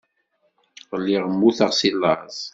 [0.99, 2.37] Lliɣ mmuteɣ seg laẓ.